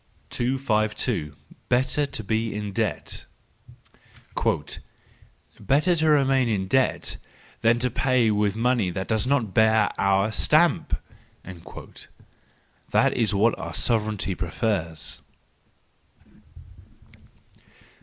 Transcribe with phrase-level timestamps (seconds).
[0.31, 1.35] 252.
[1.69, 3.25] Better to be in Debt—"
[5.59, 7.17] Better to remain in debt
[7.61, 10.97] than to pay with money which does not bear our stamp!
[11.43, 15.21] "—that is what our sovereignty prefers.